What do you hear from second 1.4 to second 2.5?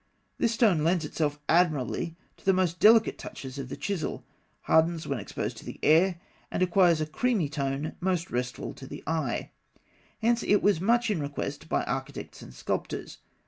admirably to